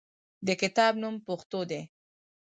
د 0.47 0.49
کتاب 0.61 0.93
نوم 1.01 1.15
"پښتو" 1.27 1.59
دی. 1.69 1.81